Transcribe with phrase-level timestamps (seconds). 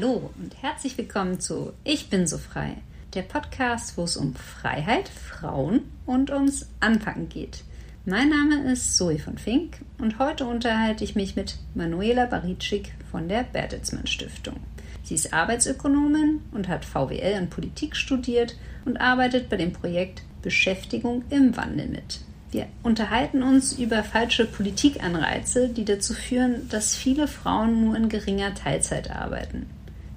[0.00, 2.76] Hallo und herzlich willkommen zu Ich bin so frei,
[3.14, 7.64] der Podcast, wo es um Freiheit, Frauen und ums Anpacken geht.
[8.04, 13.28] Mein Name ist Zoe von Fink und heute unterhalte ich mich mit Manuela Baritschik von
[13.28, 14.60] der Bertelsmann Stiftung.
[15.02, 21.24] Sie ist Arbeitsökonomin und hat VWL und Politik studiert und arbeitet bei dem Projekt Beschäftigung
[21.30, 22.20] im Wandel mit.
[22.52, 28.54] Wir unterhalten uns über falsche Politikanreize, die dazu führen, dass viele Frauen nur in geringer
[28.54, 29.66] Teilzeit arbeiten.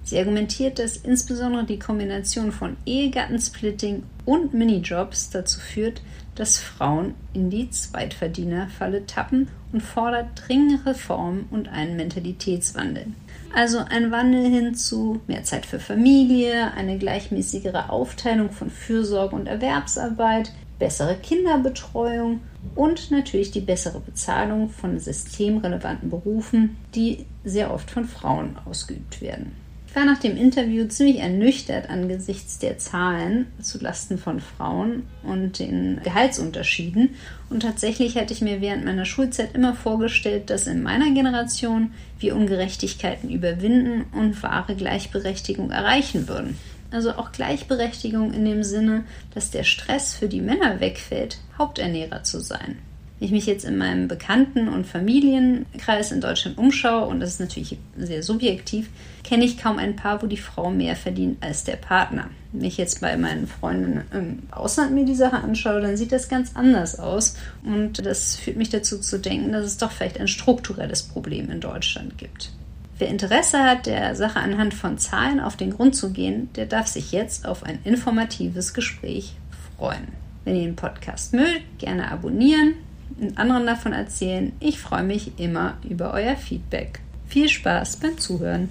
[0.03, 6.01] Sie argumentiert, dass insbesondere die Kombination von Ehegattensplitting und Minijobs dazu führt,
[6.35, 13.07] dass Frauen in die Zweitverdienerfalle tappen und fordert dringende Reformen und einen Mentalitätswandel.
[13.53, 19.47] Also ein Wandel hin zu mehr Zeit für Familie, eine gleichmäßigere Aufteilung von Fürsorge und
[19.47, 22.39] Erwerbsarbeit, bessere Kinderbetreuung
[22.75, 29.60] und natürlich die bessere Bezahlung von systemrelevanten Berufen, die sehr oft von Frauen ausgeübt werden.
[29.91, 35.99] Ich war nach dem Interview ziemlich ernüchtert angesichts der Zahlen zulasten von Frauen und den
[36.01, 37.09] Gehaltsunterschieden.
[37.49, 42.37] Und tatsächlich hatte ich mir während meiner Schulzeit immer vorgestellt, dass in meiner Generation wir
[42.37, 46.57] Ungerechtigkeiten überwinden und wahre Gleichberechtigung erreichen würden.
[46.89, 49.03] Also auch Gleichberechtigung in dem Sinne,
[49.33, 52.77] dass der Stress für die Männer wegfällt, Haupternährer zu sein.
[53.21, 57.39] Wenn ich mich jetzt in meinem Bekannten- und Familienkreis in Deutschland umschaue, und das ist
[57.39, 58.89] natürlich sehr subjektiv,
[59.23, 62.31] kenne ich kaum ein Paar, wo die Frau mehr verdient als der Partner.
[62.51, 66.29] Wenn ich jetzt bei meinen Freunden im Ausland mir die Sache anschaue, dann sieht das
[66.29, 67.37] ganz anders aus.
[67.63, 71.61] Und das führt mich dazu zu denken, dass es doch vielleicht ein strukturelles Problem in
[71.61, 72.51] Deutschland gibt.
[72.97, 76.87] Wer Interesse hat, der Sache anhand von Zahlen auf den Grund zu gehen, der darf
[76.87, 79.35] sich jetzt auf ein informatives Gespräch
[79.77, 80.07] freuen.
[80.43, 82.73] Wenn ihr den Podcast mögt, gerne abonnieren
[83.19, 84.53] und anderen davon erzählen.
[84.59, 86.99] Ich freue mich immer über euer Feedback.
[87.27, 88.69] Viel Spaß beim Zuhören.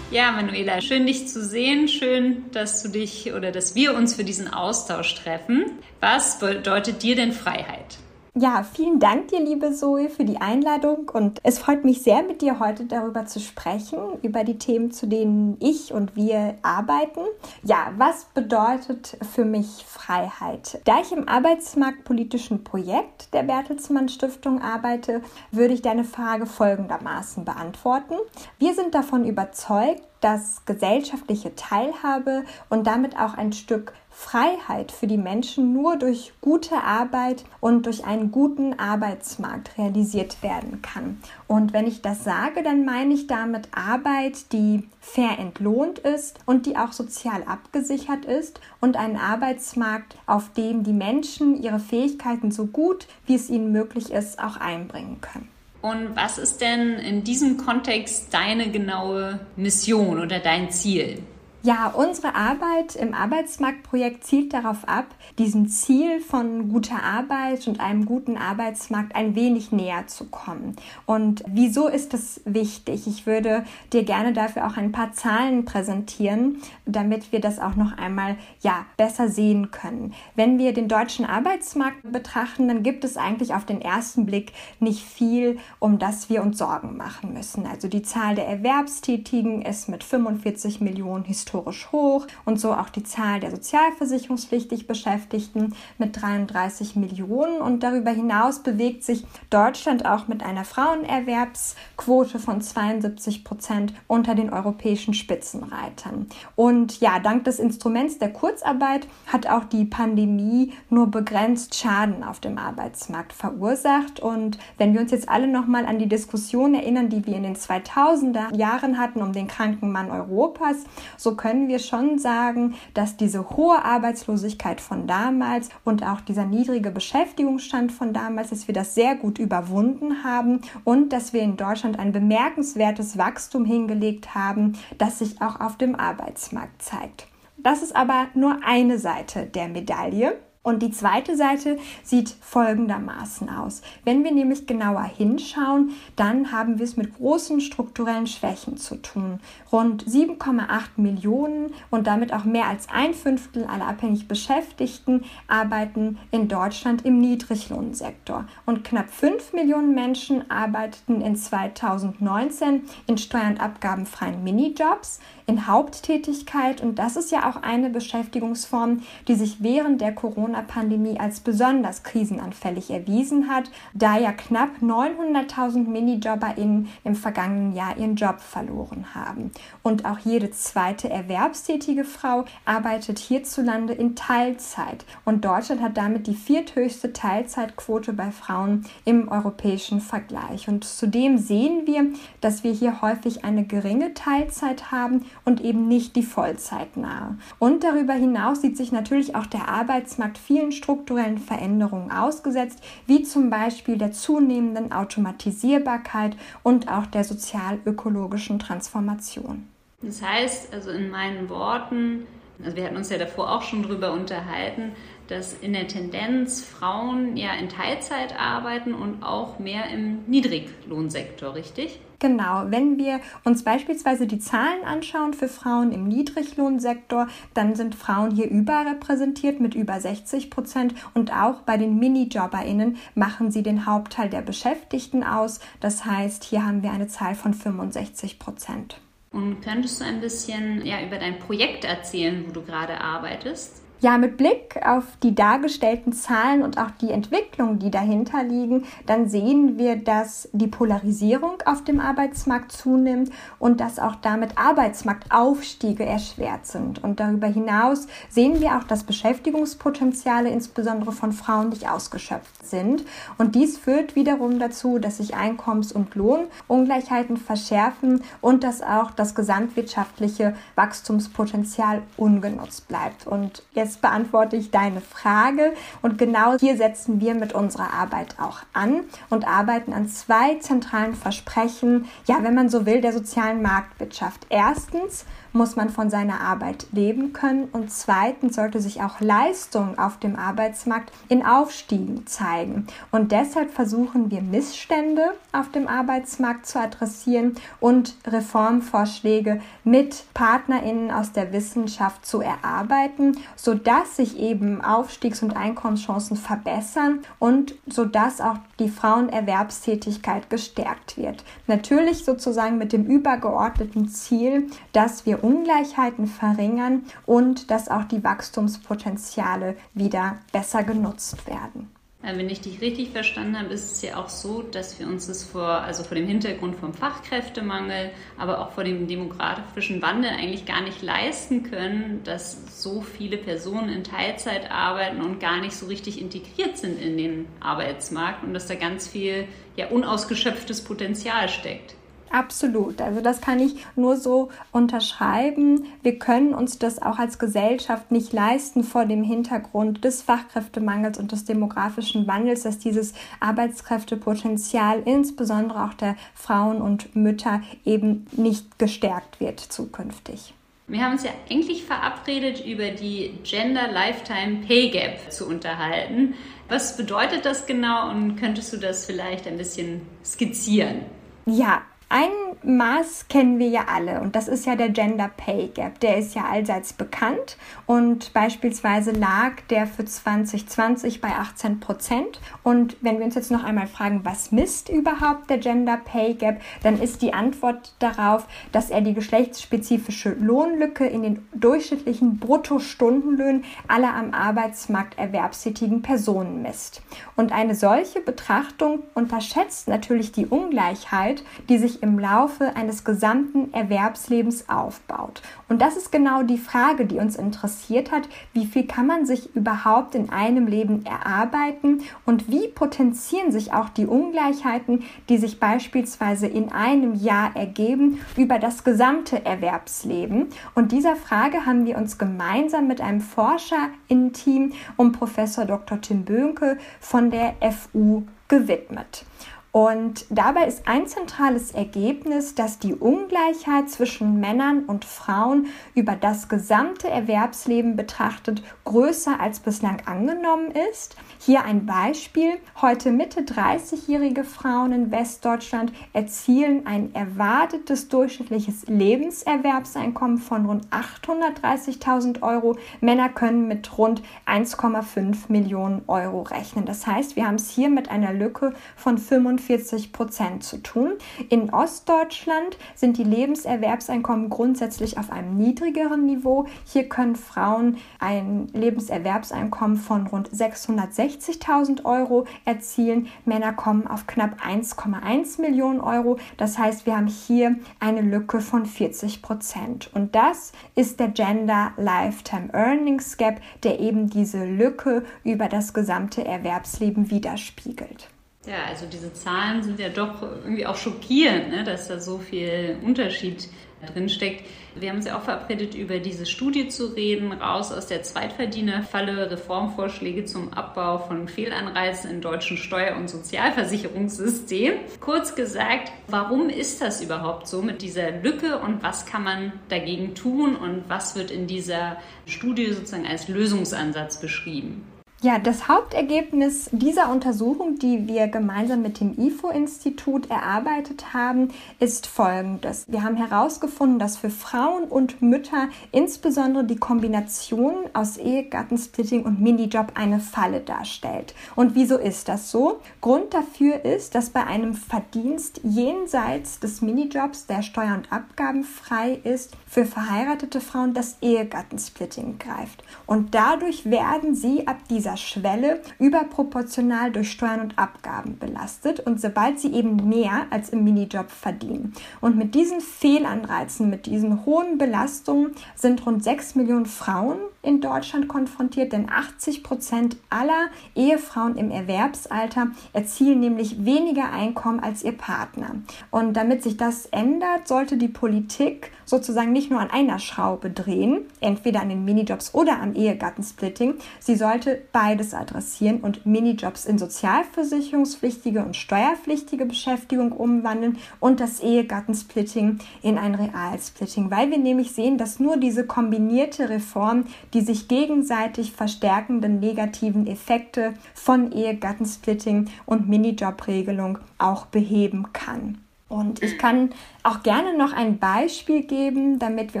[0.10, 1.88] Ja, Manuela, schön dich zu sehen.
[1.88, 5.64] Schön, dass du dich oder dass wir uns für diesen Austausch treffen.
[6.00, 7.96] Was bedeutet dir denn Freiheit?
[8.34, 12.40] Ja, vielen Dank dir, liebe Zoe, für die Einladung und es freut mich sehr, mit
[12.40, 17.20] dir heute darüber zu sprechen, über die Themen, zu denen ich und wir arbeiten.
[17.62, 20.80] Ja, was bedeutet für mich Freiheit?
[20.86, 28.14] Da ich im arbeitsmarktpolitischen Projekt der Bertelsmann Stiftung arbeite, würde ich deine Frage folgendermaßen beantworten.
[28.58, 35.16] Wir sind davon überzeugt, dass gesellschaftliche Teilhabe und damit auch ein Stück Freiheit für die
[35.16, 41.18] Menschen nur durch gute Arbeit und durch einen guten Arbeitsmarkt realisiert werden kann.
[41.48, 46.66] Und wenn ich das sage, dann meine ich damit Arbeit, die fair entlohnt ist und
[46.66, 52.66] die auch sozial abgesichert ist und einen Arbeitsmarkt, auf dem die Menschen ihre Fähigkeiten so
[52.66, 55.48] gut wie es ihnen möglich ist, auch einbringen können.
[55.80, 61.24] Und was ist denn in diesem Kontext deine genaue Mission oder dein Ziel?
[61.64, 65.06] Ja, unsere Arbeit im Arbeitsmarktprojekt zielt darauf ab,
[65.38, 70.74] diesem Ziel von guter Arbeit und einem guten Arbeitsmarkt ein wenig näher zu kommen.
[71.06, 73.06] Und wieso ist das wichtig?
[73.06, 77.96] Ich würde dir gerne dafür auch ein paar Zahlen präsentieren, damit wir das auch noch
[77.96, 80.14] einmal ja besser sehen können.
[80.34, 85.04] Wenn wir den deutschen Arbeitsmarkt betrachten, dann gibt es eigentlich auf den ersten Blick nicht
[85.04, 87.66] viel, um das wir uns Sorgen machen müssen.
[87.68, 92.88] Also die Zahl der Erwerbstätigen ist mit 45 Millionen historisch historisch hoch und so auch
[92.88, 97.60] die Zahl der sozialversicherungspflichtig Beschäftigten mit 33 Millionen.
[97.60, 104.50] Und darüber hinaus bewegt sich Deutschland auch mit einer Frauenerwerbsquote von 72 Prozent unter den
[104.50, 106.26] europäischen Spitzenreitern.
[106.56, 112.40] Und ja, dank des Instruments der Kurzarbeit hat auch die Pandemie nur begrenzt Schaden auf
[112.40, 114.20] dem Arbeitsmarkt verursacht.
[114.20, 117.56] Und wenn wir uns jetzt alle nochmal an die Diskussion erinnern, die wir in den
[117.56, 120.84] 2000er Jahren hatten um den kranken Mann Europas,
[121.16, 126.92] so können wir schon sagen, dass diese hohe Arbeitslosigkeit von damals und auch dieser niedrige
[126.92, 131.98] Beschäftigungsstand von damals, dass wir das sehr gut überwunden haben und dass wir in Deutschland
[131.98, 137.26] ein bemerkenswertes Wachstum hingelegt haben, das sich auch auf dem Arbeitsmarkt zeigt.
[137.56, 140.38] Das ist aber nur eine Seite der Medaille.
[140.64, 143.82] Und die zweite Seite sieht folgendermaßen aus.
[144.04, 149.40] Wenn wir nämlich genauer hinschauen, dann haben wir es mit großen strukturellen Schwächen zu tun.
[149.72, 150.68] Rund 7,8
[150.98, 157.20] Millionen und damit auch mehr als ein Fünftel aller abhängig Beschäftigten arbeiten in Deutschland im
[157.20, 158.46] Niedriglohnsektor.
[158.64, 166.80] Und knapp 5 Millionen Menschen arbeiteten in 2019 in steuer- und abgabenfreien Minijobs in Haupttätigkeit.
[166.80, 172.02] Und das ist ja auch eine Beschäftigungsform, die sich während der Corona Corona-Pandemie als besonders
[172.02, 179.50] krisenanfällig erwiesen hat, da ja knapp 900.000 MinijobberInnen im vergangenen Jahr ihren Job verloren haben.
[179.82, 185.04] Und auch jede zweite erwerbstätige Frau arbeitet hierzulande in Teilzeit.
[185.24, 190.68] Und Deutschland hat damit die vierthöchste Teilzeitquote bei Frauen im europäischen Vergleich.
[190.68, 192.06] Und zudem sehen wir,
[192.40, 197.38] dass wir hier häufig eine geringe Teilzeit haben und eben nicht die Vollzeitnahe.
[197.58, 203.50] Und darüber hinaus sieht sich natürlich auch der Arbeitsmarkt vielen strukturellen Veränderungen ausgesetzt, wie zum
[203.50, 209.68] Beispiel der zunehmenden Automatisierbarkeit und auch der sozial-ökologischen Transformation.
[210.02, 212.26] Das heißt, also in meinen Worten,
[212.62, 214.92] also wir hatten uns ja davor auch schon drüber unterhalten,
[215.28, 222.00] dass in der Tendenz Frauen ja in Teilzeit arbeiten und auch mehr im Niedriglohnsektor, richtig?
[222.22, 228.30] Genau, wenn wir uns beispielsweise die Zahlen anschauen für Frauen im Niedriglohnsektor, dann sind Frauen
[228.30, 234.30] hier überrepräsentiert mit über 60 Prozent und auch bei den MinijobberInnen machen sie den Hauptteil
[234.30, 235.58] der Beschäftigten aus.
[235.80, 239.00] Das heißt, hier haben wir eine Zahl von 65 Prozent.
[239.32, 243.81] Und könntest du ein bisschen ja, über dein Projekt erzählen, wo du gerade arbeitest?
[244.02, 249.28] Ja, mit Blick auf die dargestellten Zahlen und auch die Entwicklungen, die dahinter liegen, dann
[249.28, 256.66] sehen wir, dass die Polarisierung auf dem Arbeitsmarkt zunimmt und dass auch damit Arbeitsmarktaufstiege erschwert
[256.66, 257.04] sind.
[257.04, 263.04] Und darüber hinaus sehen wir auch, dass Beschäftigungspotenziale insbesondere von Frauen nicht ausgeschöpft sind.
[263.38, 269.36] Und dies führt wiederum dazu, dass sich Einkommens- und Lohnungleichheiten verschärfen und dass auch das
[269.36, 273.28] gesamtwirtschaftliche Wachstumspotenzial ungenutzt bleibt.
[273.28, 275.74] Und jetzt jetzt beantworte ich deine Frage.
[276.00, 281.14] Und genau hier setzen wir mit unserer Arbeit auch an und arbeiten an zwei zentralen
[281.14, 284.46] Versprechen, ja, wenn man so will, der sozialen Marktwirtschaft.
[284.48, 290.18] Erstens, muss man von seiner Arbeit leben können und zweitens sollte sich auch Leistung auf
[290.18, 292.86] dem Arbeitsmarkt in Aufstiegen zeigen.
[293.10, 301.32] Und deshalb versuchen wir Missstände auf dem Arbeitsmarkt zu adressieren und Reformvorschläge mit Partnerinnen aus
[301.32, 308.88] der Wissenschaft zu erarbeiten, sodass sich eben Aufstiegs- und Einkommenschancen verbessern und sodass auch die
[308.88, 311.44] Frauenerwerbstätigkeit gestärkt wird.
[311.66, 319.76] Natürlich sozusagen mit dem übergeordneten Ziel, dass wir Ungleichheiten verringern und dass auch die Wachstumspotenziale
[319.94, 321.90] wieder besser genutzt werden.
[322.22, 325.26] Äh, wenn ich dich richtig verstanden habe, ist es ja auch so, dass wir uns
[325.26, 330.64] das vor, also vor dem Hintergrund vom Fachkräftemangel, aber auch vor dem demografischen Wandel eigentlich
[330.64, 335.86] gar nicht leisten können, dass so viele Personen in Teilzeit arbeiten und gar nicht so
[335.86, 341.96] richtig integriert sind in den Arbeitsmarkt und dass da ganz viel ja unausgeschöpftes Potenzial steckt.
[342.32, 343.02] Absolut.
[343.02, 345.84] Also das kann ich nur so unterschreiben.
[346.02, 351.30] Wir können uns das auch als Gesellschaft nicht leisten vor dem Hintergrund des Fachkräftemangels und
[351.30, 359.38] des demografischen Wandels, dass dieses Arbeitskräftepotenzial insbesondere auch der Frauen und Mütter eben nicht gestärkt
[359.38, 360.54] wird zukünftig.
[360.88, 366.34] Wir haben uns ja eigentlich verabredet, über die Gender Lifetime Pay Gap zu unterhalten.
[366.70, 371.02] Was bedeutet das genau und könntest du das vielleicht ein bisschen skizzieren?
[371.44, 371.82] Ja,
[372.12, 372.30] ein
[372.62, 375.98] Maß kennen wir ja alle und das ist ja der Gender Pay Gap.
[376.00, 377.56] Der ist ja allseits bekannt
[377.86, 382.40] und beispielsweise lag der für 2020 bei 18 Prozent.
[382.62, 386.60] Und wenn wir uns jetzt noch einmal fragen, was misst überhaupt der Gender Pay Gap,
[386.82, 394.14] dann ist die Antwort darauf, dass er die geschlechtsspezifische Lohnlücke in den durchschnittlichen Bruttostundenlöhnen aller
[394.14, 397.00] am Arbeitsmarkt erwerbstätigen Personen misst.
[397.36, 404.68] Und eine solche Betrachtung unterschätzt natürlich die Ungleichheit, die sich im Laufe eines gesamten Erwerbslebens
[404.68, 405.40] aufbaut.
[405.68, 408.28] Und das ist genau die Frage, die uns interessiert hat.
[408.52, 413.88] Wie viel kann man sich überhaupt in einem Leben erarbeiten und wie potenzieren sich auch
[413.88, 420.48] die Ungleichheiten, die sich beispielsweise in einem Jahr ergeben, über das gesamte Erwerbsleben?
[420.74, 426.00] Und dieser Frage haben wir uns gemeinsam mit einem Forscher im Team um Professor Dr.
[426.00, 429.24] Tim Böhnke von der FU gewidmet.
[429.72, 436.50] Und dabei ist ein zentrales Ergebnis, dass die Ungleichheit zwischen Männern und Frauen über das
[436.50, 438.62] gesamte Erwerbsleben betrachtet
[438.92, 441.16] größer als bislang angenommen ist.
[441.38, 442.58] Hier ein Beispiel.
[442.80, 452.76] Heute Mitte 30-jährige Frauen in Westdeutschland erzielen ein erwartetes durchschnittliches Lebenserwerbseinkommen von rund 830.000 Euro.
[453.00, 456.84] Männer können mit rund 1,5 Millionen Euro rechnen.
[456.84, 461.12] Das heißt, wir haben es hier mit einer Lücke von 45 45 Prozent zu tun.
[461.48, 466.66] In Ostdeutschland sind die Lebenserwerbseinkommen grundsätzlich auf einem niedrigeren Niveau.
[466.84, 473.28] Hier können Frauen ein Lebenserwerbseinkommen von rund 660.000 Euro erzielen.
[473.44, 476.38] Männer kommen auf knapp 1,1 Millionen Euro.
[476.56, 480.10] Das heißt, wir haben hier eine Lücke von 40 Prozent.
[480.12, 486.44] Und das ist der Gender Lifetime Earnings Gap, der eben diese Lücke über das gesamte
[486.44, 488.28] Erwerbsleben widerspiegelt.
[488.66, 492.96] Ja, also diese Zahlen sind ja doch irgendwie auch schockierend, ne, dass da so viel
[493.02, 493.68] Unterschied
[494.06, 494.66] drin steckt.
[494.94, 499.50] Wir haben uns ja auch verabredet, über diese Studie zu reden, raus aus der Zweitverdienerfalle,
[499.50, 504.94] Reformvorschläge zum Abbau von Fehlanreizen im deutschen Steuer- und Sozialversicherungssystem.
[505.20, 510.34] Kurz gesagt, warum ist das überhaupt so mit dieser Lücke und was kann man dagegen
[510.34, 515.06] tun und was wird in dieser Studie sozusagen als Lösungsansatz beschrieben?
[515.44, 523.06] Ja, das Hauptergebnis dieser Untersuchung, die wir gemeinsam mit dem IFO-Institut erarbeitet haben, ist folgendes.
[523.08, 530.12] Wir haben herausgefunden, dass für Frauen und Mütter insbesondere die Kombination aus Ehegattensplitting und Minijob
[530.14, 531.56] eine Falle darstellt.
[531.74, 533.00] Und wieso ist das so?
[533.20, 539.76] Grund dafür ist, dass bei einem Verdienst jenseits des Minijobs, der steuer- und abgabenfrei ist,
[539.88, 543.02] für verheiratete Frauen das Ehegattensplitting greift.
[543.26, 549.40] Und dadurch werden sie ab dieser dieser Schwelle überproportional durch Steuern und Abgaben belastet und
[549.40, 552.12] sobald sie eben mehr als im Minijob verdienen.
[552.40, 558.48] Und mit diesen Fehlanreizen, mit diesen hohen Belastungen sind rund 6 Millionen Frauen in Deutschland
[558.48, 565.96] konfrontiert, denn 80 Prozent aller Ehefrauen im Erwerbsalter erzielen nämlich weniger Einkommen als ihr Partner.
[566.30, 571.46] Und damit sich das ändert, sollte die Politik sozusagen nicht nur an einer Schraube drehen,
[571.60, 574.14] entweder an den Minijobs oder am Ehegattensplitting.
[574.38, 582.98] Sie sollte beides adressieren und Minijobs in sozialversicherungspflichtige und steuerpflichtige Beschäftigung umwandeln und das Ehegattensplitting
[583.22, 588.90] in ein Realsplitting, weil wir nämlich sehen, dass nur diese kombinierte Reform die sich gegenseitig
[588.90, 595.98] verstärkenden negativen Effekte von Ehegattensplitting und Minijobregelung auch beheben kann.
[596.32, 597.10] Und ich kann
[597.42, 600.00] auch gerne noch ein Beispiel geben, damit wir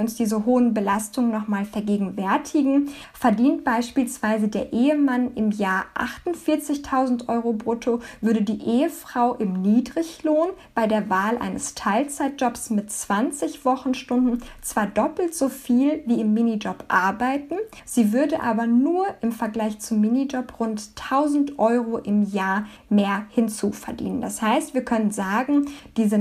[0.00, 2.90] uns diese hohen Belastungen nochmal vergegenwärtigen.
[3.12, 10.86] Verdient beispielsweise der Ehemann im Jahr 48.000 Euro brutto, würde die Ehefrau im Niedriglohn bei
[10.86, 17.56] der Wahl eines Teilzeitjobs mit 20 Wochenstunden zwar doppelt so viel wie im Minijob arbeiten,
[17.84, 24.20] sie würde aber nur im Vergleich zum Minijob rund 1000 Euro im Jahr mehr hinzuverdienen.
[24.20, 26.18] Das heißt, wir können sagen, diese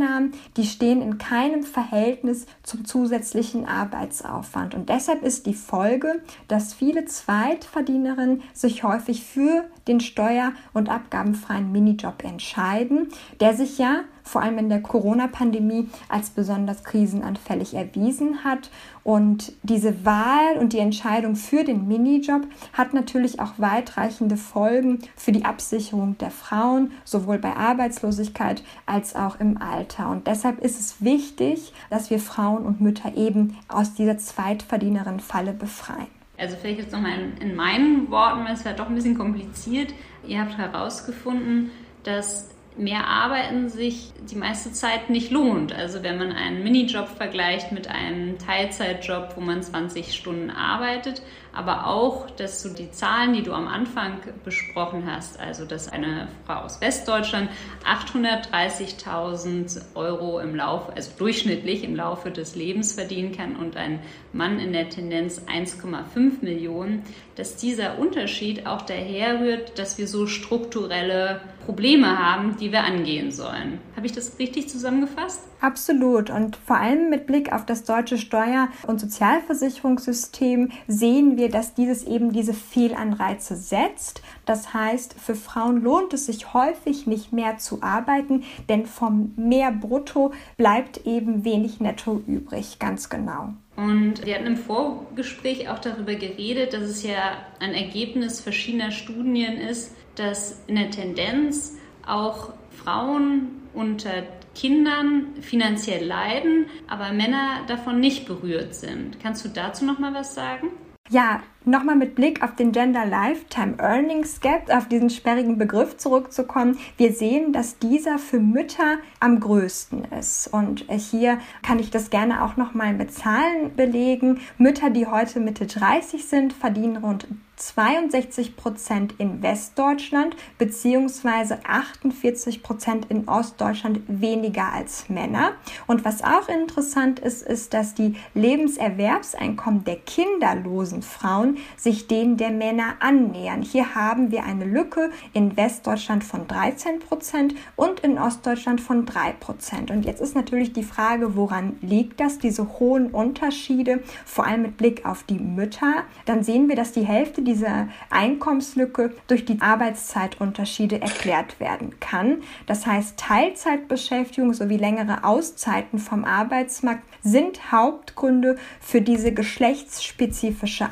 [0.00, 4.74] Netto-Mehreinnahmen, die stehen in keinem Verhältnis zum zusätzlichen Arbeitsaufwand.
[4.74, 11.70] Und deshalb ist die Folge, dass viele Zweitverdienerinnen sich häufig für den steuer- und abgabenfreien
[11.70, 13.08] Minijob entscheiden,
[13.40, 14.00] der sich ja
[14.30, 18.70] vor allem in der Corona-Pandemie als besonders krisenanfällig erwiesen hat.
[19.02, 25.32] Und diese Wahl und die Entscheidung für den Minijob hat natürlich auch weitreichende Folgen für
[25.32, 30.10] die Absicherung der Frauen, sowohl bei Arbeitslosigkeit als auch im Alter.
[30.10, 36.06] Und deshalb ist es wichtig, dass wir Frauen und Mütter eben aus dieser Zweitverdienerin-Falle befreien.
[36.38, 39.92] Also vielleicht jetzt nochmal in, in meinen Worten, weil es ja doch ein bisschen kompliziert.
[40.26, 41.70] Ihr habt herausgefunden,
[42.04, 45.72] dass mehr Arbeiten sich die meiste Zeit nicht lohnt.
[45.72, 51.86] Also wenn man einen Minijob vergleicht mit einem Teilzeitjob, wo man 20 Stunden arbeitet, aber
[51.86, 56.60] auch, dass du die Zahlen, die du am Anfang besprochen hast, also dass eine Frau
[56.60, 57.50] aus Westdeutschland
[57.84, 64.00] 830.000 Euro im Laufe, also durchschnittlich im Laufe des Lebens verdienen kann und ein
[64.32, 67.02] Mann in der Tendenz 1,5 Millionen,
[67.34, 73.78] dass dieser Unterschied auch daherrührt, dass wir so strukturelle Probleme haben, die wir angehen sollen.
[73.96, 75.40] Habe ich das richtig zusammengefasst?
[75.60, 76.30] Absolut.
[76.30, 82.04] Und vor allem mit Blick auf das deutsche Steuer- und Sozialversicherungssystem sehen wir, dass dieses
[82.04, 84.22] eben diese Fehlanreize setzt.
[84.44, 89.72] Das heißt, für Frauen lohnt es sich häufig nicht mehr zu arbeiten, denn vom mehr
[89.72, 92.78] Brutto bleibt eben wenig Netto übrig.
[92.78, 93.54] Ganz genau.
[93.76, 99.56] Und wir hatten im Vorgespräch auch darüber geredet, dass es ja ein Ergebnis verschiedener Studien
[99.56, 108.26] ist, dass in der Tendenz auch Frauen unter Kindern finanziell leiden, aber Männer davon nicht
[108.26, 109.20] berührt sind.
[109.20, 110.68] Kannst du dazu noch mal was sagen?
[111.08, 116.78] Ja, Nochmal mit Blick auf den Gender Lifetime Earnings Gap, auf diesen sperrigen Begriff zurückzukommen.
[116.96, 120.48] Wir sehen, dass dieser für Mütter am größten ist.
[120.48, 124.40] Und hier kann ich das gerne auch nochmal mit Zahlen belegen.
[124.56, 127.28] Mütter, die heute Mitte 30 sind, verdienen rund
[127.60, 131.56] 62 Prozent in Westdeutschland bzw.
[131.62, 135.52] 48 Prozent in Ostdeutschland weniger als Männer.
[135.86, 142.50] Und was auch interessant ist, ist, dass die Lebenserwerbseinkommen der kinderlosen Frauen sich denen der
[142.50, 143.62] Männer annähern.
[143.62, 149.32] Hier haben wir eine Lücke in Westdeutschland von 13 Prozent und in Ostdeutschland von 3
[149.32, 149.90] Prozent.
[149.90, 154.76] Und jetzt ist natürlich die Frage, woran liegt das, diese hohen Unterschiede, vor allem mit
[154.76, 156.04] Blick auf die Mütter?
[156.26, 162.42] Dann sehen wir, dass die Hälfte dieser Einkommenslücke durch die Arbeitszeitunterschiede erklärt werden kann.
[162.66, 170.90] Das heißt, Teilzeitbeschäftigung sowie längere Auszeiten vom Arbeitsmarkt sind Hauptgründe für diese geschlechtsspezifische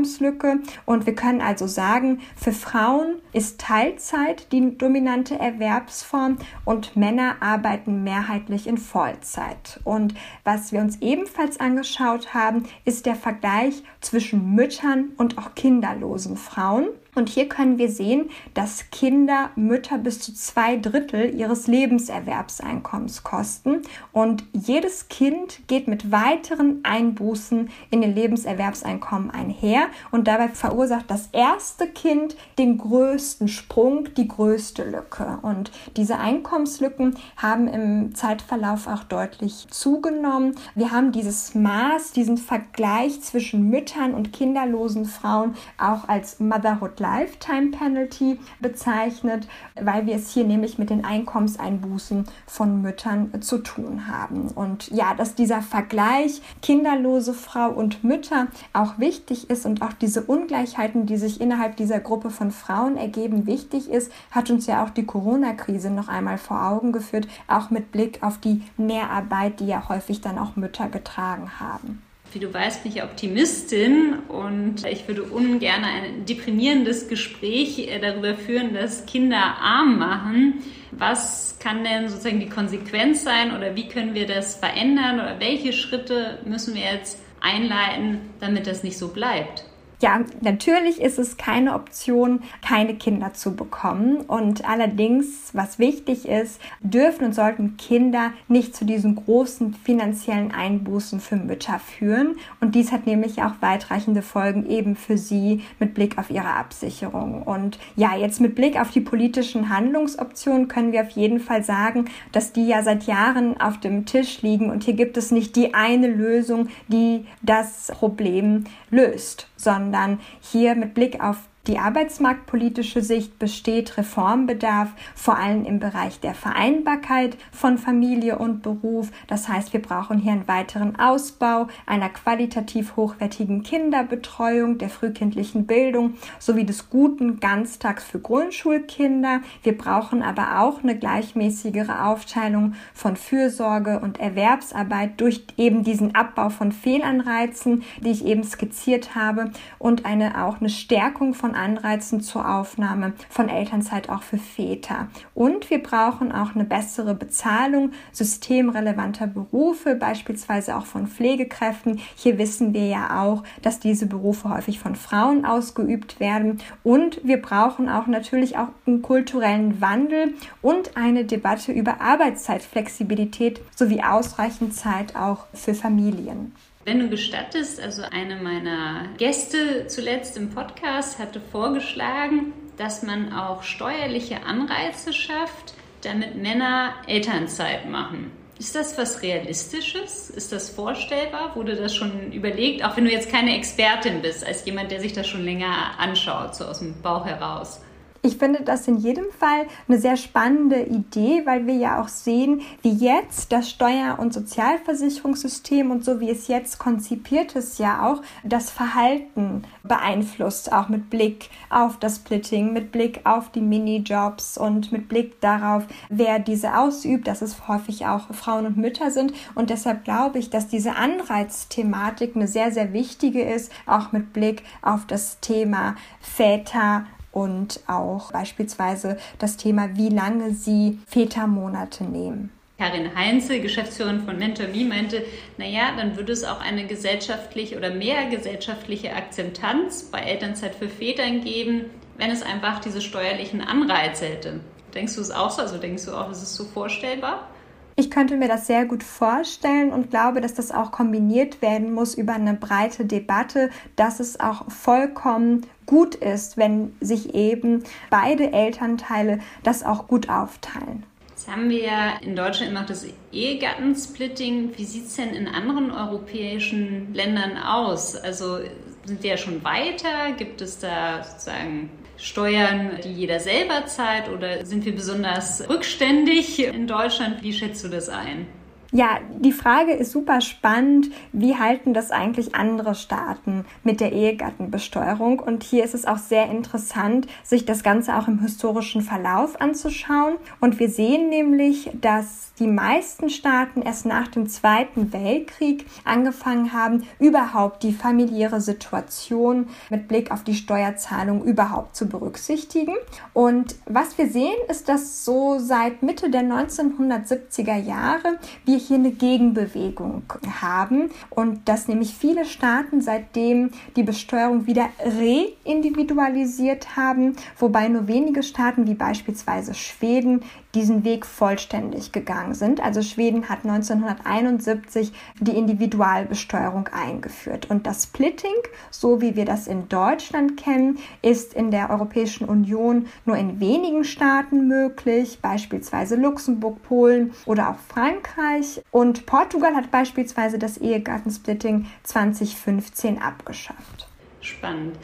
[0.00, 0.60] Einkommenslücke.
[0.86, 8.02] Und wir können also sagen, für Frauen ist Teilzeit die dominante Erwerbsform und Männer arbeiten
[8.02, 9.80] mehrheitlich in Vollzeit.
[9.84, 10.14] Und
[10.44, 16.88] was wir uns ebenfalls angeschaut haben, ist der Vergleich zwischen Müttern und auch kinderlosen Frauen.
[17.14, 23.82] Und hier können wir sehen, dass Kinder Mütter bis zu zwei Drittel ihres Lebenserwerbseinkommens kosten.
[24.12, 29.88] Und jedes Kind geht mit weiteren Einbußen in den Lebenserwerbseinkommen einher.
[30.10, 35.38] Und dabei verursacht das erste Kind den größten Sprung, die größte Lücke.
[35.42, 40.54] Und diese Einkommenslücken haben im Zeitverlauf auch deutlich zugenommen.
[40.74, 47.70] Wir haben dieses Maß, diesen Vergleich zwischen Müttern und kinderlosen Frauen auch als Motherhood Lifetime
[47.72, 49.48] Penalty bezeichnet,
[49.80, 54.48] weil wir es hier nämlich mit den Einkommenseinbußen von Müttern zu tun haben.
[54.48, 60.22] Und ja, dass dieser Vergleich kinderlose Frau und Mütter auch wichtig ist und auch diese
[60.22, 64.90] Ungleichheiten, die sich innerhalb dieser Gruppe von Frauen ergeben, wichtig ist, hat uns ja auch
[64.90, 69.88] die Corona-Krise noch einmal vor Augen geführt, auch mit Blick auf die Mehrarbeit, die ja
[69.88, 72.02] häufig dann auch Mütter getragen haben.
[72.32, 78.34] Wie du weißt, bin ich Optimistin und ich würde ungern ein deprimierendes Gespräch äh, darüber
[78.34, 80.62] führen, dass Kinder arm machen.
[80.92, 85.72] Was kann denn sozusagen die Konsequenz sein oder wie können wir das verändern oder welche
[85.72, 89.64] Schritte müssen wir jetzt einleiten, damit das nicht so bleibt?
[90.02, 94.22] Ja, natürlich ist es keine Option, keine Kinder zu bekommen.
[94.22, 101.20] Und allerdings, was wichtig ist, dürfen und sollten Kinder nicht zu diesen großen finanziellen Einbußen
[101.20, 102.36] für Mütter führen.
[102.62, 107.42] Und dies hat nämlich auch weitreichende Folgen eben für sie mit Blick auf ihre Absicherung.
[107.42, 112.06] Und ja, jetzt mit Blick auf die politischen Handlungsoptionen können wir auf jeden Fall sagen,
[112.32, 114.70] dass die ja seit Jahren auf dem Tisch liegen.
[114.70, 120.94] Und hier gibt es nicht die eine Lösung, die das Problem löst, sondern hier mit
[120.94, 128.38] Blick auf die arbeitsmarktpolitische Sicht besteht Reformbedarf, vor allem im Bereich der Vereinbarkeit von Familie
[128.38, 129.12] und Beruf.
[129.28, 136.14] Das heißt, wir brauchen hier einen weiteren Ausbau einer qualitativ hochwertigen Kinderbetreuung, der frühkindlichen Bildung
[136.40, 139.40] sowie des guten Ganztags für Grundschulkinder.
[139.62, 146.48] Wir brauchen aber auch eine gleichmäßigere Aufteilung von Fürsorge und Erwerbsarbeit durch eben diesen Abbau
[146.48, 152.48] von Fehlanreizen, die ich eben skizziert habe und eine auch eine Stärkung von Anreizen zur
[152.48, 155.08] Aufnahme von Elternzeit auch für Väter.
[155.34, 162.00] Und wir brauchen auch eine bessere Bezahlung systemrelevanter Berufe, beispielsweise auch von Pflegekräften.
[162.16, 166.60] Hier wissen wir ja auch, dass diese Berufe häufig von Frauen ausgeübt werden.
[166.82, 174.02] Und wir brauchen auch natürlich auch einen kulturellen Wandel und eine Debatte über Arbeitszeitflexibilität sowie
[174.02, 176.52] ausreichend Zeit auch für Familien.
[176.90, 183.62] Wenn du gestattest, also eine meiner Gäste zuletzt im Podcast hatte vorgeschlagen, dass man auch
[183.62, 188.32] steuerliche Anreize schafft, damit Männer Elternzeit machen.
[188.58, 190.30] Ist das was Realistisches?
[190.30, 191.54] Ist das vorstellbar?
[191.54, 192.84] Wurde das schon überlegt?
[192.84, 196.56] Auch wenn du jetzt keine Expertin bist, als jemand, der sich das schon länger anschaut,
[196.56, 197.80] so aus dem Bauch heraus.
[198.22, 202.60] Ich finde das in jedem Fall eine sehr spannende Idee, weil wir ja auch sehen,
[202.82, 208.20] wie jetzt das Steuer- und Sozialversicherungssystem und so wie es jetzt konzipiert ist, ja auch
[208.44, 214.92] das Verhalten beeinflusst, auch mit Blick auf das Splitting, mit Blick auf die Minijobs und
[214.92, 219.32] mit Blick darauf, wer diese ausübt, dass es häufig auch Frauen und Mütter sind.
[219.54, 224.62] Und deshalb glaube ich, dass diese Anreizthematik eine sehr, sehr wichtige ist, auch mit Blick
[224.82, 227.06] auf das Thema Väter
[227.40, 232.50] und auch beispielsweise das Thema, wie lange sie Vätermonate nehmen.
[232.78, 235.24] Karin Heinze, Geschäftsführerin von MentorMe, meinte,
[235.58, 241.42] naja, dann würde es auch eine gesellschaftliche oder mehr gesellschaftliche Akzeptanz bei Elternzeit für Vätern
[241.42, 244.60] geben, wenn es einfach diese steuerlichen Anreize hätte.
[244.94, 245.62] Denkst du es auch so?
[245.62, 247.48] Also denkst du auch, ist es so vorstellbar?
[247.96, 252.14] Ich könnte mir das sehr gut vorstellen und glaube, dass das auch kombiniert werden muss
[252.14, 259.40] über eine breite Debatte, dass es auch vollkommen gut ist, wenn sich eben beide Elternteile
[259.64, 261.04] das auch gut aufteilen.
[261.30, 264.70] Jetzt haben wir ja in Deutschland immer noch das Ehegattensplitting.
[264.76, 268.14] Wie sieht es denn in anderen europäischen Ländern aus?
[268.14, 268.58] Also
[269.04, 270.32] sind die ja schon weiter?
[270.36, 276.86] Gibt es da sozusagen Steuern, die jeder selber zahlt oder sind wir besonders rückständig in
[276.86, 277.42] Deutschland?
[277.42, 278.46] Wie schätzt du das ein?
[278.92, 281.10] Ja, die Frage ist super spannend.
[281.32, 285.38] Wie halten das eigentlich andere Staaten mit der Ehegattenbesteuerung?
[285.38, 290.34] Und hier ist es auch sehr interessant, sich das Ganze auch im historischen Verlauf anzuschauen.
[290.60, 297.04] Und wir sehen nämlich, dass die meisten Staaten erst nach dem Zweiten Weltkrieg angefangen haben,
[297.20, 302.94] überhaupt die familiäre Situation mit Blick auf die Steuerzahlung überhaupt zu berücksichtigen.
[303.34, 309.12] Und was wir sehen, ist, dass so seit Mitte der 1970er Jahre wir hier eine
[309.12, 310.22] Gegenbewegung
[310.60, 318.42] haben und dass nämlich viele Staaten seitdem die Besteuerung wieder reindividualisiert haben, wobei nur wenige
[318.42, 320.42] Staaten wie beispielsweise Schweden
[320.74, 322.80] diesen Weg vollständig gegangen sind.
[322.80, 327.68] Also Schweden hat 1971 die Individualbesteuerung eingeführt.
[327.70, 328.50] Und das Splitting,
[328.90, 334.04] so wie wir das in Deutschland kennen, ist in der Europäischen Union nur in wenigen
[334.04, 338.69] Staaten möglich, beispielsweise Luxemburg, Polen oder auch Frankreich.
[338.90, 344.08] Und Portugal hat beispielsweise das Ehegattensplitting 2015 abgeschafft.
[344.40, 344.96] Spannend.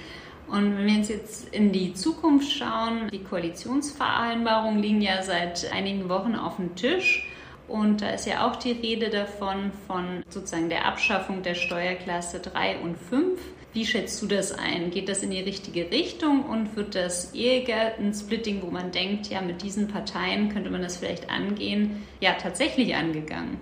[0.48, 6.09] Und wenn wir uns jetzt in die Zukunft schauen, die Koalitionsvereinbarungen liegen ja seit einigen
[6.09, 7.29] Wochen auf dem Tisch.
[7.68, 12.79] Und da ist ja auch die Rede davon, von sozusagen der Abschaffung der Steuerklasse 3
[12.79, 13.40] und 5.
[13.76, 14.90] Wie schätzt du das ein?
[14.90, 19.60] Geht das in die richtige Richtung und wird das Ehegattensplitting, wo man denkt, ja, mit
[19.60, 23.58] diesen Parteien könnte man das vielleicht angehen, ja, tatsächlich angegangen?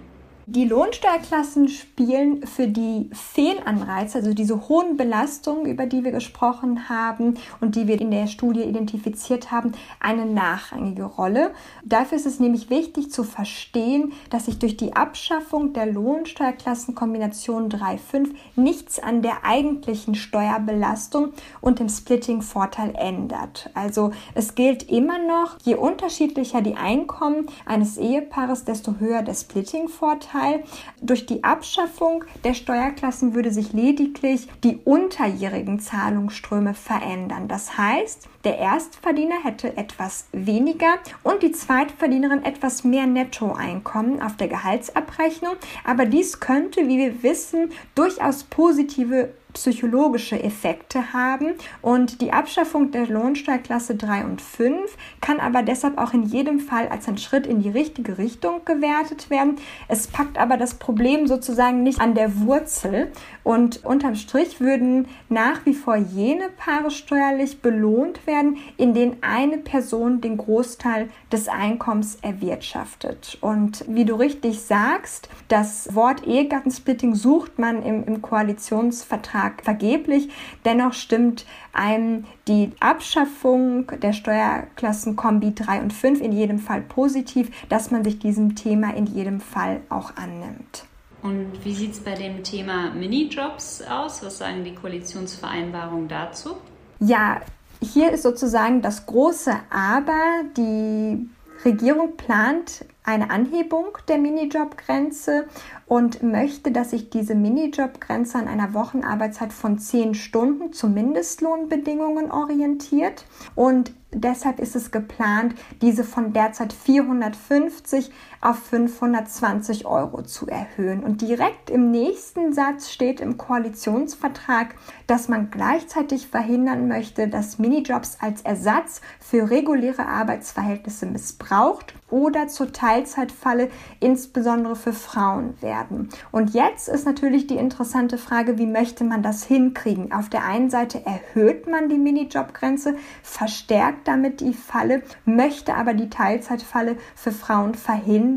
[0.46, 7.38] Die Lohnsteuerklassen spielen für die Fehlanreize, also diese hohen Belastungen, über die wir gesprochen haben
[7.62, 11.52] und die wir in der Studie identifiziert haben, eine nachrangige Rolle.
[11.82, 18.34] Dafür ist es nämlich wichtig zu verstehen, dass sich durch die Abschaffung der Lohnsteuerklassenkombination 3.5
[18.54, 23.70] nichts an der eigentlichen Steuerbelastung und dem Splitting-Vorteil ändert.
[23.72, 30.33] Also es gilt immer noch, je unterschiedlicher die Einkommen eines Ehepaares, desto höher der Splitting-Vorteil.
[30.34, 30.64] Vorteil.
[31.00, 37.48] Durch die Abschaffung der Steuerklassen würde sich lediglich die unterjährigen Zahlungsströme verändern.
[37.48, 44.48] Das heißt, der Erstverdiener hätte etwas weniger und die Zweitverdienerin etwas mehr Nettoeinkommen auf der
[44.48, 45.54] Gehaltsabrechnung.
[45.84, 53.06] Aber dies könnte, wie wir wissen, durchaus positive psychologische Effekte haben und die Abschaffung der
[53.06, 57.60] Lohnsteuerklasse 3 und 5 kann aber deshalb auch in jedem Fall als ein Schritt in
[57.60, 59.56] die richtige Richtung gewertet werden.
[59.88, 63.10] Es packt aber das Problem sozusagen nicht an der Wurzel
[63.44, 69.58] und unterm Strich würden nach wie vor jene Paare steuerlich belohnt werden, in denen eine
[69.58, 73.38] Person den Großteil des Einkommens erwirtschaftet.
[73.40, 80.28] Und wie du richtig sagst, das Wort Ehegattensplitting sucht man im, im Koalitionsvertrag Vertrag vergeblich.
[80.64, 87.50] Dennoch stimmt einem die Abschaffung der Steuerklassen Kombi 3 und 5 in jedem Fall positiv,
[87.68, 90.86] dass man sich diesem Thema in jedem Fall auch annimmt.
[91.24, 94.22] Und wie sieht es bei dem Thema Minijobs aus?
[94.22, 96.56] Was sagen die Koalitionsvereinbarungen dazu?
[97.00, 97.40] Ja,
[97.80, 100.42] hier ist sozusagen das große Aber.
[100.54, 101.26] Die
[101.64, 105.46] Regierung plant eine Anhebung der Minijobgrenze
[105.86, 113.24] und möchte, dass sich diese Minijobgrenze an einer Wochenarbeitszeit von 10 Stunden zu Mindestlohnbedingungen orientiert.
[113.54, 118.10] Und deshalb ist es geplant, diese von derzeit 450
[118.44, 121.02] auf 520 Euro zu erhöhen.
[121.02, 124.74] Und direkt im nächsten Satz steht im Koalitionsvertrag,
[125.06, 132.70] dass man gleichzeitig verhindern möchte, dass Minijobs als Ersatz für reguläre Arbeitsverhältnisse missbraucht oder zur
[132.72, 136.10] Teilzeitfalle insbesondere für Frauen werden.
[136.30, 140.12] Und jetzt ist natürlich die interessante Frage, wie möchte man das hinkriegen?
[140.12, 146.10] Auf der einen Seite erhöht man die Minijobgrenze, verstärkt damit die Falle, möchte aber die
[146.10, 148.33] Teilzeitfalle für Frauen verhindern.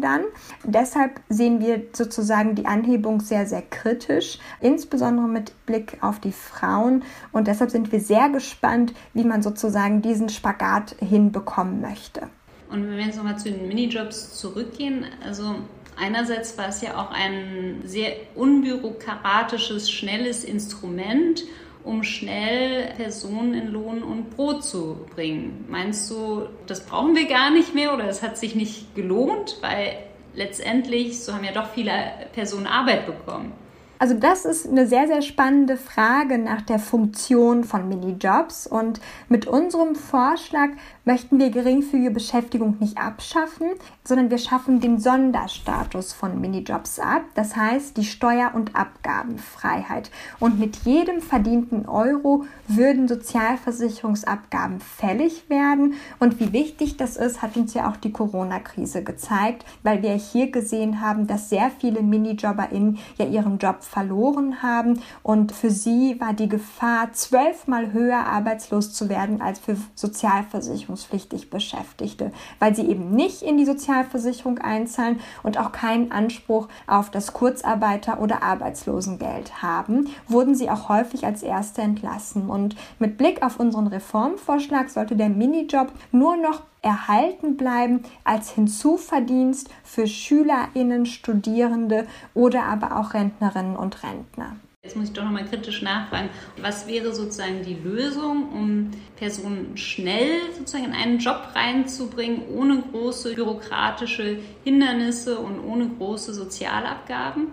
[0.63, 7.03] Deshalb sehen wir sozusagen die Anhebung sehr, sehr kritisch, insbesondere mit Blick auf die Frauen.
[7.31, 12.29] Und deshalb sind wir sehr gespannt, wie man sozusagen diesen Spagat hinbekommen möchte.
[12.69, 15.55] Und wenn wir jetzt nochmal zu den Minijobs zurückgehen, also
[15.97, 21.43] einerseits war es ja auch ein sehr unbürokratisches, schnelles Instrument,
[21.87, 25.65] um schnell Personen in Lohn und Brot zu bringen.
[25.69, 29.97] Meinst du, das brauchen wir gar nicht mehr oder es hat sich nicht gelohnt, weil
[30.35, 31.93] letztendlich, so haben ja doch viele
[32.33, 33.53] Personen Arbeit bekommen?
[33.99, 38.67] Also das ist eine sehr, sehr spannende Frage nach der Funktion von Minijobs.
[38.67, 40.69] Und mit unserem Vorschlag
[41.03, 43.67] möchten wir geringfügige Beschäftigung nicht abschaffen,
[44.03, 47.23] sondern wir schaffen den Sonderstatus von Minijobs ab.
[47.33, 50.11] Das heißt die Steuer- und Abgabenfreiheit.
[50.39, 55.95] Und mit jedem verdienten Euro würden Sozialversicherungsabgaben fällig werden.
[56.19, 60.51] Und wie wichtig das ist, hat uns ja auch die Corona-Krise gezeigt, weil wir hier
[60.51, 65.01] gesehen haben, dass sehr viele MinijobberInnen ja ihren Job verloren haben.
[65.23, 72.31] Und für sie war die Gefahr zwölfmal höher, arbeitslos zu werden, als für sozialversicherungspflichtig Beschäftigte,
[72.59, 78.19] weil sie eben nicht in die Sozialversicherung einzahlen und auch keinen Anspruch auf das Kurzarbeiter-
[78.19, 82.49] oder Arbeitslosengeld haben, wurden sie auch häufig als Erste entlassen.
[82.49, 89.69] Und mit Blick auf unseren Reformvorschlag sollte der Minijob nur noch erhalten bleiben als Hinzuverdienst
[89.83, 94.55] für Schülerinnen, Studierende oder aber auch Rentnerinnen und Rentner.
[94.83, 96.29] Jetzt muss ich doch nochmal kritisch nachfragen.
[96.61, 103.35] Was wäre sozusagen die Lösung, um Personen schnell sozusagen in einen Job reinzubringen, ohne große
[103.35, 107.47] bürokratische Hindernisse und ohne große Sozialabgaben?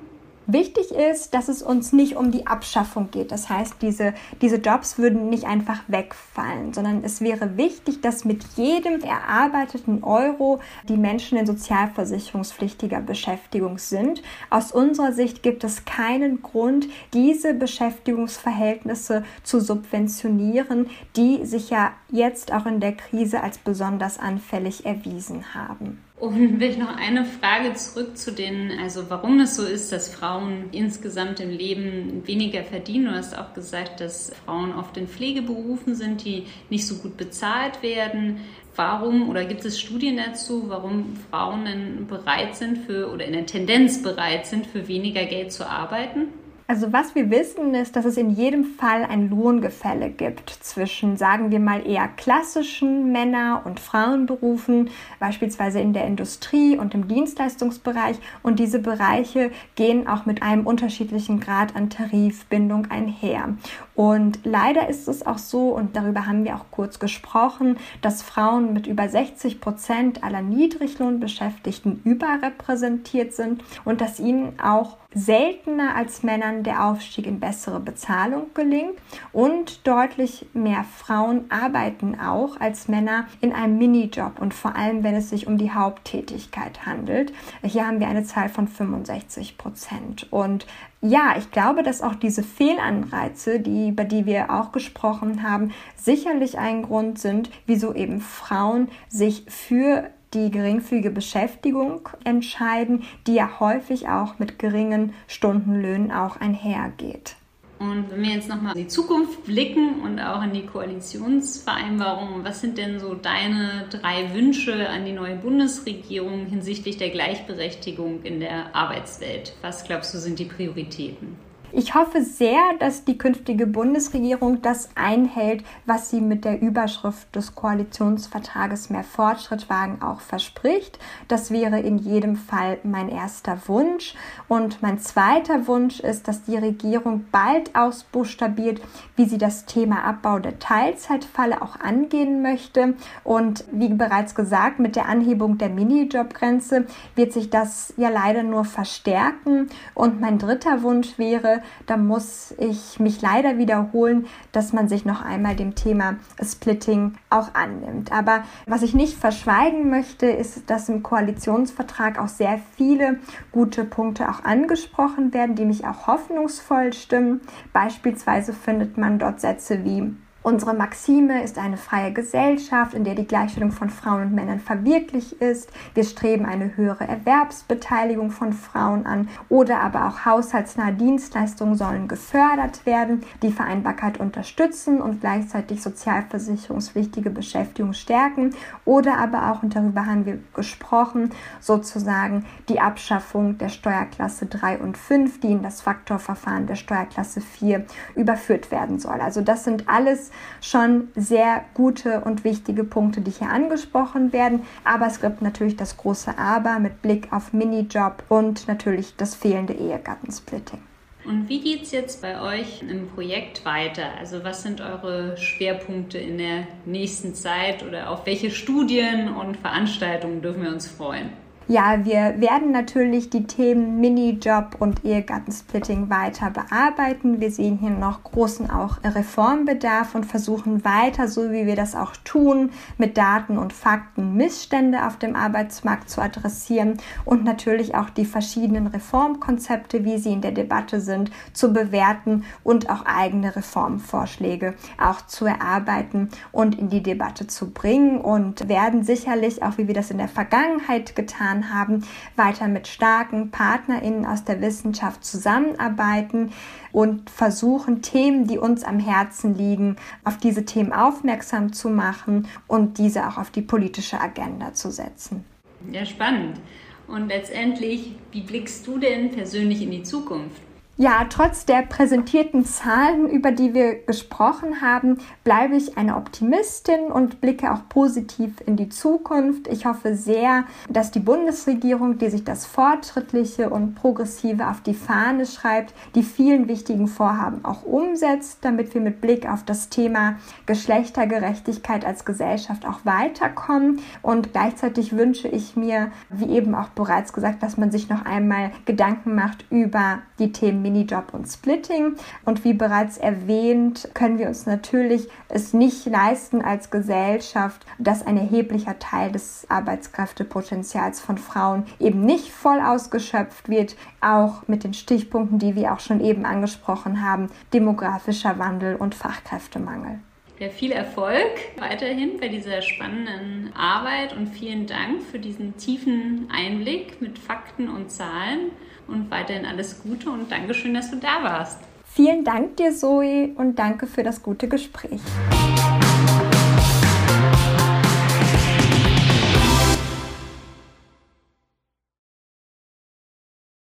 [0.47, 3.33] Wichtig ist, dass es uns nicht um die Abschaffung geht.
[3.33, 8.45] Das heißt, diese, diese Jobs würden nicht einfach wegfallen, sondern es wäre wichtig, dass mit
[8.57, 14.23] jedem erarbeiteten Euro die Menschen in sozialversicherungspflichtiger Beschäftigung sind.
[14.51, 22.53] Aus unserer Sicht gibt es keinen Grund, diese Beschäftigungsverhältnisse zu subventionieren, die sich ja jetzt
[22.53, 26.04] auch in der Krise als besonders anfällig erwiesen haben.
[26.17, 30.15] Und will ich noch eine Frage zurück zu den, also warum es so ist, dass
[30.15, 33.07] Frauen insgesamt im Leben weniger verdienen.
[33.07, 37.83] Du hast auch gesagt, dass Frauen oft in Pflegeberufen sind, die nicht so gut bezahlt
[37.83, 38.41] werden.
[38.77, 43.47] Warum oder gibt es Studien dazu, warum Frauen denn bereit sind für oder in der
[43.47, 46.44] Tendenz bereit sind, für weniger Geld zu arbeiten?
[46.67, 51.51] Also was wir wissen ist, dass es in jedem Fall ein Lohngefälle gibt zwischen, sagen
[51.51, 54.89] wir mal, eher klassischen Männer- und Frauenberufen,
[55.21, 58.17] beispielsweise in der Industrie und im Dienstleistungsbereich.
[58.43, 63.51] Und diese Bereiche gehen auch mit einem unterschiedlichen Grad an Tarifbindung einher.
[63.95, 68.73] Und leider ist es auch so, und darüber haben wir auch kurz gesprochen, dass Frauen
[68.73, 76.63] mit über 60 Prozent aller Niedriglohnbeschäftigten überrepräsentiert sind und dass ihnen auch seltener als Männern
[76.63, 78.99] der Aufstieg in bessere Bezahlung gelingt
[79.33, 85.15] und deutlich mehr Frauen arbeiten auch als Männer in einem Minijob und vor allem, wenn
[85.15, 87.33] es sich um die Haupttätigkeit handelt.
[87.63, 90.27] Hier haben wir eine Zahl von 65 Prozent.
[90.31, 90.67] Und
[91.01, 96.59] ja, ich glaube, dass auch diese Fehlanreize, die, über die wir auch gesprochen haben, sicherlich
[96.59, 104.09] ein Grund sind, wieso eben Frauen sich für die geringfügige Beschäftigung entscheiden, die ja häufig
[104.09, 107.37] auch mit geringen Stundenlöhnen auch einhergeht.
[107.79, 112.61] Und wenn wir jetzt nochmal in die Zukunft blicken und auch in die Koalitionsvereinbarung, was
[112.61, 118.75] sind denn so deine drei Wünsche an die neue Bundesregierung hinsichtlich der Gleichberechtigung in der
[118.75, 119.55] Arbeitswelt?
[119.61, 121.37] Was glaubst du sind die Prioritäten?
[121.77, 127.57] Ich hoffe sehr, dass die künftige Bundesregierung das einhält, was sie mit der Überschrift des
[127.57, 131.01] Koalitionsvertrages mehr Fortschritt wagen auch verspricht.
[131.27, 134.15] Das wäre in jedem Fall mein erster Wunsch.
[134.47, 138.81] Und mein zweiter Wunsch ist, dass die Regierung bald ausbuchstabiert,
[139.17, 142.95] wie sie das Thema Abbau der Teilzeitfalle auch angehen möchte.
[143.25, 148.65] Und wie bereits gesagt, mit der Anhebung der Minijobgrenze wird sich das ja leider nur
[148.65, 149.71] verstärken.
[149.95, 155.23] Und mein dritter Wunsch wäre, da muss ich mich leider wiederholen, dass man sich noch
[155.23, 158.13] einmal dem Thema Splitting auch annimmt.
[158.13, 163.19] Aber was ich nicht verschweigen möchte, ist, dass im Koalitionsvertrag auch sehr viele
[163.53, 167.41] gute Punkte auch angesprochen werden, die mich auch hoffnungsvoll stimmen.
[167.73, 170.15] Beispielsweise findet man dort Sätze wie
[170.47, 175.33] Unsere Maxime ist eine freie Gesellschaft, in der die Gleichstellung von Frauen und Männern verwirklicht
[175.33, 175.71] ist.
[175.95, 182.85] Wir streben eine höhere Erwerbsbeteiligung von Frauen an oder aber auch haushaltsnahe Dienstleistungen sollen gefördert
[182.85, 188.55] werden, die Vereinbarkeit unterstützen und gleichzeitig sozialversicherungspflichtige Beschäftigung stärken
[188.85, 194.99] oder aber auch, und darüber haben wir gesprochen, sozusagen die Abschaffung der Steuerklasse 3 und
[194.99, 199.23] 5, die in das Faktorverfahren der Steuerklasse 4 überführt werden soll.
[199.23, 204.63] Also das sind alles schon sehr gute und wichtige Punkte, die hier angesprochen werden.
[204.85, 209.75] Aber es gibt natürlich das große Aber mit Blick auf Minijob und natürlich das fehlende
[209.75, 210.81] Ehegattensplitting.
[211.25, 214.11] Und wie geht es jetzt bei euch im Projekt weiter?
[214.19, 220.43] Also was sind eure Schwerpunkte in der nächsten Zeit oder auf welche Studien und Veranstaltungen
[220.43, 221.31] dürfen wir uns freuen?
[221.67, 227.41] Ja, wir werden natürlich die Themen Minijob und Ehegattensplitting weiter bearbeiten.
[227.41, 232.13] Wir sehen hier noch großen auch Reformbedarf und versuchen weiter, so wie wir das auch
[232.23, 238.27] tun, mit Daten und Fakten Missstände auf dem Arbeitsmarkt zu adressieren und natürlich auch die
[238.27, 245.25] verschiedenen Reformkonzepte, wie sie in der Debatte sind, zu bewerten und auch eigene Reformvorschläge auch
[245.27, 250.11] zu erarbeiten und in die Debatte zu bringen und werden sicherlich auch, wie wir das
[250.11, 252.05] in der Vergangenheit getan getan haben,
[252.37, 256.53] weiter mit starken PartnerInnen aus der Wissenschaft zusammenarbeiten
[256.93, 262.99] und versuchen, Themen, die uns am Herzen liegen, auf diese Themen aufmerksam zu machen und
[262.99, 265.45] diese auch auf die politische Agenda zu setzen.
[265.91, 266.61] Ja, spannend.
[267.07, 270.63] Und letztendlich, wie blickst du denn persönlich in die Zukunft?
[270.97, 277.41] Ja, trotz der präsentierten Zahlen, über die wir gesprochen haben, bleibe ich eine Optimistin und
[277.41, 279.67] blicke auch positiv in die Zukunft.
[279.67, 285.47] Ich hoffe sehr, dass die Bundesregierung, die sich das Fortschrittliche und Progressive auf die Fahne
[285.47, 292.05] schreibt, die vielen wichtigen Vorhaben auch umsetzt, damit wir mit Blick auf das Thema Geschlechtergerechtigkeit
[292.05, 293.99] als Gesellschaft auch weiterkommen.
[294.23, 298.71] Und gleichzeitig wünsche ich mir, wie eben auch bereits gesagt, dass man sich noch einmal
[298.85, 302.17] Gedanken macht über die Themen Minijob und Splitting.
[302.45, 308.37] Und wie bereits erwähnt, können wir uns natürlich es nicht leisten als Gesellschaft, dass ein
[308.37, 315.59] erheblicher Teil des Arbeitskräftepotenzials von Frauen eben nicht voll ausgeschöpft wird, auch mit den Stichpunkten,
[315.59, 320.21] die wir auch schon eben angesprochen haben, demografischer Wandel und Fachkräftemangel.
[320.61, 327.21] Ja, viel Erfolg weiterhin bei dieser spannenden Arbeit und vielen Dank für diesen tiefen Einblick
[327.21, 328.71] mit Fakten und Zahlen
[329.09, 331.79] und weiterhin alles Gute und Dankeschön, dass du da warst.
[332.07, 335.21] Vielen Dank dir, Zoe, und danke für das gute Gespräch.